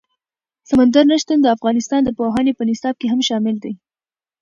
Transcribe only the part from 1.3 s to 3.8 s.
د افغانستان د پوهنې په نصاب کې هم شامل دي.